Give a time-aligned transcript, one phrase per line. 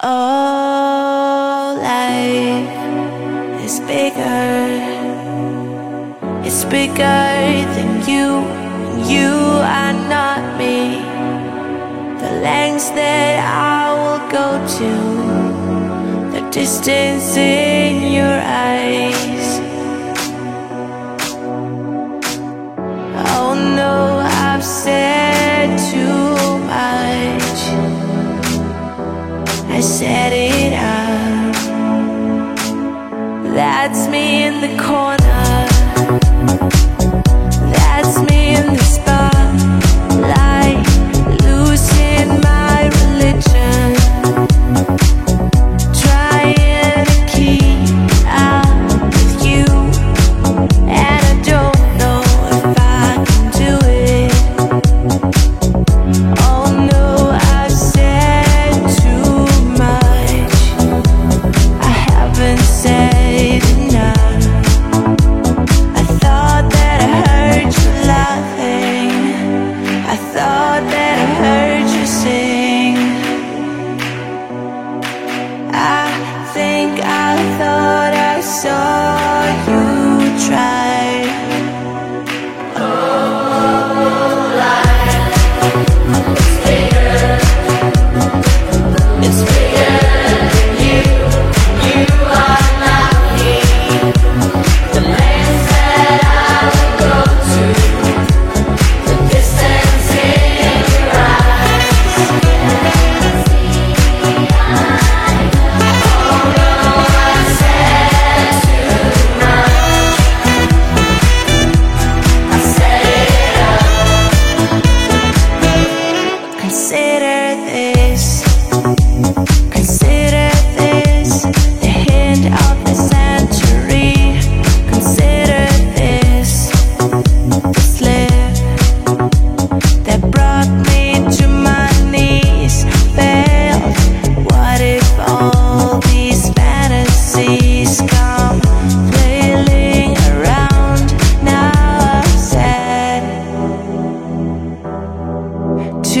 [0.00, 2.68] Oh, life
[3.64, 4.66] is bigger.
[6.44, 6.94] It's bigger
[7.74, 8.44] than you.
[9.08, 11.00] You are not me.
[12.20, 14.46] The lengths that I will go
[14.78, 14.92] to,
[16.32, 18.95] the distance in your eyes.
[33.56, 35.25] That's me in the corner.
[78.46, 79.15] so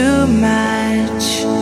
[0.00, 1.59] too much.